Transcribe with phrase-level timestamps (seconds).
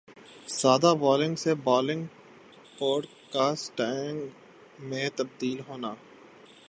[0.51, 2.05] سادہ بلاگنگ سے blogging
[2.77, 3.05] pod
[3.31, 4.27] casting
[4.79, 5.93] میں تبدیل ہونا